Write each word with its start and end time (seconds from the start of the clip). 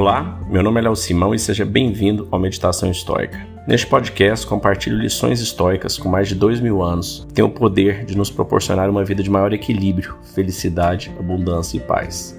Olá, 0.00 0.40
meu 0.48 0.62
nome 0.62 0.80
é 0.80 0.84
Léo 0.84 0.96
Simão 0.96 1.34
e 1.34 1.38
seja 1.38 1.62
bem-vindo 1.62 2.26
ao 2.30 2.40
Meditação 2.40 2.90
Histórica. 2.90 3.46
Neste 3.68 3.86
podcast, 3.86 4.46
compartilho 4.46 4.96
lições 4.96 5.42
históricas 5.42 5.98
com 5.98 6.08
mais 6.08 6.26
de 6.26 6.34
dois 6.34 6.58
mil 6.58 6.82
anos 6.82 7.26
que 7.28 7.34
têm 7.34 7.44
o 7.44 7.50
poder 7.50 8.06
de 8.06 8.16
nos 8.16 8.30
proporcionar 8.30 8.88
uma 8.88 9.04
vida 9.04 9.22
de 9.22 9.28
maior 9.28 9.52
equilíbrio, 9.52 10.16
felicidade, 10.34 11.14
abundância 11.18 11.76
e 11.76 11.80
paz. 11.80 12.34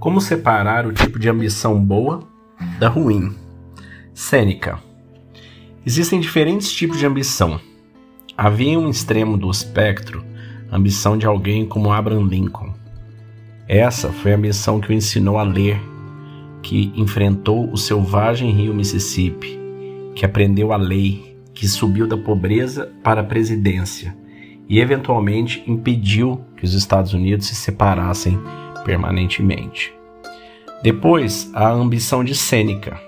Como 0.00 0.20
separar 0.20 0.84
o 0.84 0.92
tipo 0.92 1.16
de 1.16 1.28
ambição 1.28 1.78
boa 1.78 2.24
da 2.80 2.88
ruim? 2.88 3.36
Sêneca. 4.12 4.80
Existem 5.86 6.18
diferentes 6.18 6.72
tipos 6.72 6.98
de 6.98 7.06
ambição. 7.06 7.60
Havia 8.36 8.78
um 8.78 8.90
extremo 8.90 9.36
do 9.36 9.48
espectro 9.48 10.24
a 10.70 10.76
ambição 10.76 11.16
de 11.16 11.24
alguém 11.24 11.64
como 11.64 11.92
Abraham 11.92 12.26
Lincoln. 12.26 12.74
Essa 13.68 14.10
foi 14.10 14.32
a 14.32 14.36
ambição 14.36 14.80
que 14.80 14.90
o 14.90 14.92
ensinou 14.92 15.38
a 15.38 15.44
ler, 15.44 15.80
que 16.60 16.92
enfrentou 16.96 17.70
o 17.70 17.76
selvagem 17.76 18.50
rio 18.50 18.74
Mississippi, 18.74 19.56
que 20.16 20.26
aprendeu 20.26 20.72
a 20.72 20.76
lei, 20.76 21.38
que 21.54 21.68
subiu 21.68 22.08
da 22.08 22.16
pobreza 22.16 22.90
para 23.04 23.20
a 23.20 23.24
presidência 23.24 24.16
e 24.68 24.80
eventualmente 24.80 25.62
impediu 25.66 26.40
que 26.56 26.64
os 26.64 26.74
Estados 26.74 27.12
Unidos 27.12 27.46
se 27.46 27.54
separassem 27.54 28.36
permanentemente. 28.84 29.94
Depois, 30.82 31.50
a 31.54 31.70
ambição 31.70 32.24
de 32.24 32.34
Sêneca. 32.34 33.00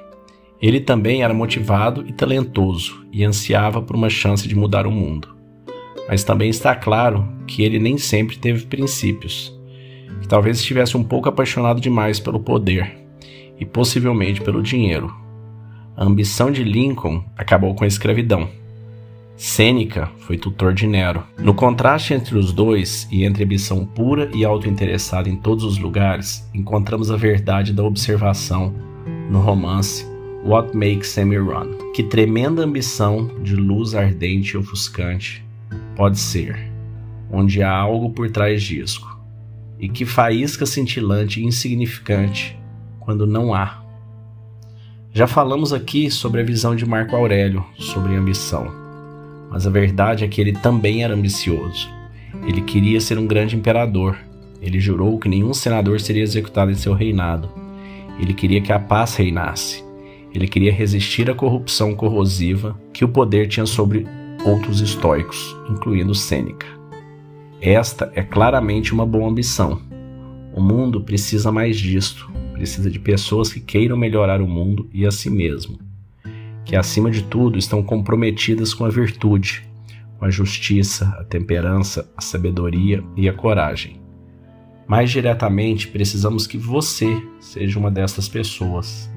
Ele 0.61 0.81
também 0.81 1.23
era 1.23 1.35
motivado 1.35 2.05
e 2.07 2.13
talentoso 2.13 3.07
e 3.13 3.25
ansiava 3.25 3.83
por 3.83 3.95
uma 3.95 4.09
chance 4.09 4.49
de 4.49 4.55
mudar 4.55 4.87
o 4.87 4.91
mundo. 4.91 5.35
Mas 6.09 6.25
também 6.25 6.49
está 6.49 6.75
claro 6.75 7.29
que 7.47 7.63
ele 7.63 7.79
nem 7.79 7.99
sempre 7.99 8.39
teve 8.39 8.67
princípios, 8.67 9.55
que 10.21 10.29
talvez 10.29 10.59
estivesse 10.59 10.97
um 10.97 11.05
pouco 11.05 11.29
apaixonado 11.29 11.81
demais 11.81 12.21
pelo 12.21 12.41
poder 12.41 12.97
e 13.59 13.65
possivelmente 13.65 14.41
pelo 14.41 14.63
dinheiro. 14.63 15.15
A 15.97 16.05
ambição 16.05 16.51
de 16.51 16.63
Lincoln 16.63 17.25
acabou 17.37 17.75
com 17.75 17.85
a 17.85 17.89
escravidão 17.89 18.49
Sêneca 19.37 20.09
foi 20.21 20.39
tutor 20.39 20.73
de 20.73 20.87
Nero. 20.87 21.23
No 21.39 21.53
contraste 21.53 22.15
entre 22.15 22.39
os 22.39 22.53
dois 22.53 23.07
e 23.13 23.23
entre 23.23 23.45
ambição 23.45 23.85
pura 23.85 24.31
e 24.35 24.47
autointeressada 24.47 25.29
em 25.29 25.37
todos 25.37 25.63
os 25.63 25.77
lugares, 25.77 26.49
encontramos 26.55 27.11
a 27.11 27.17
verdade 27.17 27.75
da 27.75 27.85
observação 27.85 28.75
no 29.31 29.41
romance 29.41 30.07
What 30.47 30.77
Makes 30.77 31.09
Sammy 31.09 31.39
Run. 31.39 31.93
Que 31.93 32.03
tremenda 32.03 32.63
ambição 32.63 33.31
de 33.43 33.57
luz 33.57 33.95
ardente 33.95 34.55
e 34.55 34.57
ofuscante 34.57 35.45
pode 35.95 36.19
ser, 36.19 36.71
onde 37.31 37.63
há 37.63 37.75
algo 37.75 38.11
por 38.11 38.31
trás 38.31 38.63
disso, 38.63 39.07
e 39.79 39.89
que 39.89 40.05
faísca 40.05 40.65
cintilante 40.65 41.41
e 41.41 41.45
insignificante 41.45 42.59
quando 43.01 43.27
não 43.27 43.53
há. 43.53 43.83
Já 45.13 45.27
falamos 45.27 45.73
aqui 45.73 46.11
sobre 46.11 46.41
a 46.41 46.45
visão 46.45 46.77
de 46.77 46.87
Marco 46.87 47.17
Aurélio 47.17 47.65
sobre 47.79 48.15
ambição 48.15 48.87
mas 49.51 49.67
a 49.67 49.71
verdade 49.71 50.23
é 50.23 50.29
que 50.29 50.39
ele 50.39 50.53
também 50.53 51.03
era 51.03 51.15
ambicioso. 51.15 51.89
Ele 52.47 52.61
queria 52.61 53.01
ser 53.01 53.19
um 53.19 53.27
grande 53.27 53.57
imperador. 53.57 54.19
Ele 54.61 54.79
jurou 54.79 55.19
que 55.19 55.29
nenhum 55.31 55.55
senador 55.55 56.01
seria 56.01 56.23
executado 56.23 56.71
em 56.71 56.75
seu 56.75 56.93
reinado. 56.93 57.49
Ele 58.21 58.35
queria 58.35 58.61
que 58.61 58.71
a 58.71 58.79
paz 58.79 59.15
reinasse. 59.15 59.86
Ele 60.33 60.47
queria 60.47 60.73
resistir 60.73 61.31
à 61.31 61.35
corrupção 61.35 61.95
corrosiva 61.95 62.79
que 62.93 63.05
o 63.05 63.09
poder 63.09 63.49
tinha 63.49 63.67
sobre 63.67 64.07
outros 64.45 64.81
estoicos, 64.81 65.57
incluindo 65.71 66.15
Sêneca. 66.15 66.67
Esta 67.61 68.13
é 68.15 68.23
claramente 68.23 68.93
uma 68.93 69.07
boa 69.07 69.29
ambição. 69.29 69.81
O 70.55 70.61
mundo 70.61 71.01
precisa 71.01 71.51
mais 71.51 71.79
disto. 71.79 72.31
Precisa 72.53 72.91
de 72.91 72.99
pessoas 72.99 73.53
que 73.53 73.61
queiram 73.61 73.97
melhorar 73.97 74.41
o 74.41 74.47
mundo 74.47 74.89
e 74.93 75.05
a 75.05 75.11
si 75.11 75.29
mesmo 75.29 75.87
que 76.67 76.75
acima 76.75 77.11
de 77.11 77.23
tudo 77.23 77.57
estão 77.57 77.81
comprometidas 77.81 78.75
com 78.75 78.85
a 78.85 78.91
virtude, 78.91 79.65
com 80.19 80.25
a 80.25 80.31
justiça, 80.31 81.07
a 81.19 81.25
temperança, 81.25 82.11
a 82.17 82.21
sabedoria 82.21 83.03
e 83.17 83.29
a 83.29 83.33
coragem. 83.33 84.01
Mais 84.87 85.11
diretamente, 85.11 85.87
precisamos 85.87 86.45
que 86.47 86.59
você 86.59 87.23
seja 87.39 87.79
uma 87.79 87.91
dessas 87.91 88.29
pessoas. 88.29 89.09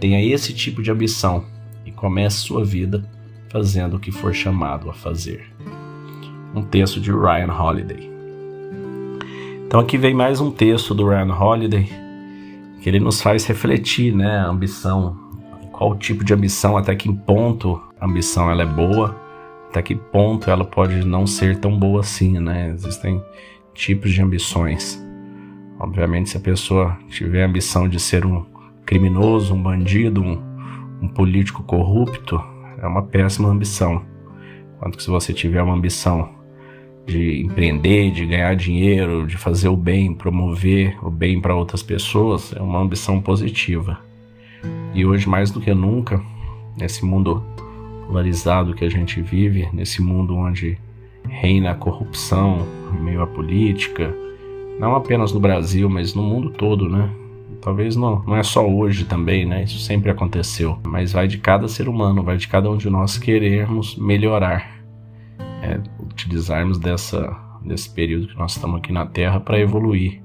Tenha 0.00 0.22
esse 0.24 0.52
tipo 0.52 0.82
de 0.82 0.90
ambição 0.90 1.44
e 1.84 1.90
comece 1.90 2.36
sua 2.36 2.64
vida 2.64 3.04
fazendo 3.50 3.96
o 3.96 4.00
que 4.00 4.12
for 4.12 4.34
chamado 4.34 4.90
a 4.90 4.94
fazer. 4.94 5.46
Um 6.54 6.62
texto 6.62 7.00
de 7.00 7.10
Ryan 7.10 7.52
Holiday. 7.52 8.10
Então 9.66 9.80
aqui 9.80 9.98
vem 9.98 10.14
mais 10.14 10.40
um 10.40 10.50
texto 10.50 10.94
do 10.94 11.08
Ryan 11.08 11.34
Holiday 11.34 11.88
que 12.80 12.88
ele 12.88 13.00
nos 13.00 13.20
faz 13.20 13.44
refletir, 13.44 14.14
né, 14.14 14.38
a 14.38 14.46
ambição 14.46 15.28
qual 15.78 15.96
tipo 15.96 16.24
de 16.24 16.34
ambição, 16.34 16.76
até 16.76 16.96
que 16.96 17.12
ponto 17.12 17.80
a 18.00 18.04
ambição 18.04 18.50
ela 18.50 18.62
é 18.62 18.66
boa, 18.66 19.16
até 19.70 19.80
que 19.80 19.94
ponto 19.94 20.50
ela 20.50 20.64
pode 20.64 21.04
não 21.06 21.24
ser 21.24 21.60
tão 21.60 21.78
boa 21.78 22.00
assim, 22.00 22.40
né? 22.40 22.70
Existem 22.74 23.22
tipos 23.74 24.12
de 24.12 24.20
ambições. 24.20 25.00
Obviamente, 25.78 26.30
se 26.30 26.36
a 26.36 26.40
pessoa 26.40 26.98
tiver 27.08 27.44
a 27.44 27.46
ambição 27.46 27.88
de 27.88 28.00
ser 28.00 28.26
um 28.26 28.44
criminoso, 28.88 29.52
um 29.52 29.62
bandido, 29.62 30.22
um, 30.22 30.42
um 31.02 31.08
político 31.08 31.62
corrupto, 31.62 32.42
é 32.80 32.86
uma 32.86 33.02
péssima 33.02 33.50
ambição. 33.50 34.02
Quanto 34.78 34.96
que 34.96 35.02
se 35.02 35.10
você 35.10 35.30
tiver 35.30 35.62
uma 35.62 35.74
ambição 35.74 36.30
de 37.04 37.42
empreender, 37.42 38.10
de 38.10 38.24
ganhar 38.24 38.56
dinheiro, 38.56 39.26
de 39.26 39.36
fazer 39.36 39.68
o 39.68 39.76
bem, 39.76 40.14
promover 40.14 40.96
o 41.04 41.10
bem 41.10 41.38
para 41.38 41.54
outras 41.54 41.82
pessoas, 41.82 42.54
é 42.56 42.62
uma 42.62 42.80
ambição 42.80 43.20
positiva. 43.20 43.98
E 44.94 45.04
hoje, 45.04 45.28
mais 45.28 45.50
do 45.50 45.60
que 45.60 45.74
nunca, 45.74 46.22
nesse 46.74 47.04
mundo 47.04 47.44
polarizado 48.06 48.72
que 48.72 48.86
a 48.86 48.90
gente 48.90 49.20
vive, 49.20 49.68
nesse 49.70 50.00
mundo 50.00 50.34
onde 50.34 50.78
reina 51.28 51.72
a 51.72 51.74
corrupção 51.74 52.66
meio 53.02 53.20
à 53.20 53.26
política, 53.26 54.14
não 54.80 54.96
apenas 54.96 55.30
no 55.30 55.40
Brasil, 55.40 55.90
mas 55.90 56.14
no 56.14 56.22
mundo 56.22 56.48
todo, 56.48 56.88
né? 56.88 57.10
Talvez 57.60 57.96
não, 57.96 58.22
não 58.24 58.36
é 58.36 58.42
só 58.42 58.66
hoje 58.66 59.04
também, 59.04 59.44
né? 59.44 59.64
Isso 59.64 59.78
sempre 59.80 60.10
aconteceu. 60.10 60.78
Mas 60.86 61.12
vai 61.12 61.26
de 61.26 61.38
cada 61.38 61.68
ser 61.68 61.88
humano, 61.88 62.22
vai 62.22 62.36
de 62.36 62.46
cada 62.46 62.70
um 62.70 62.76
de 62.76 62.88
nós 62.88 63.18
querermos 63.18 63.96
melhorar. 63.96 64.78
É, 65.62 65.80
utilizarmos 66.00 66.78
dessa, 66.78 67.36
desse 67.64 67.90
período 67.90 68.28
que 68.28 68.36
nós 68.36 68.52
estamos 68.52 68.78
aqui 68.78 68.92
na 68.92 69.06
Terra 69.06 69.40
para 69.40 69.58
evoluir, 69.58 70.22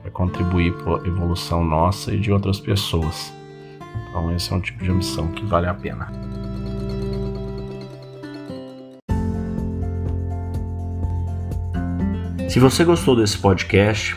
para 0.00 0.10
contribuir 0.10 0.72
para 0.72 1.02
a 1.02 1.06
evolução 1.06 1.64
nossa 1.64 2.14
e 2.14 2.18
de 2.18 2.32
outras 2.32 2.58
pessoas. 2.58 3.32
Então, 4.08 4.34
esse 4.34 4.52
é 4.52 4.56
um 4.56 4.60
tipo 4.60 4.82
de 4.82 4.90
ambição 4.90 5.28
que 5.28 5.44
vale 5.44 5.66
a 5.66 5.74
pena. 5.74 6.10
Se 12.48 12.58
você 12.58 12.84
gostou 12.84 13.14
desse 13.14 13.38
podcast, 13.38 14.16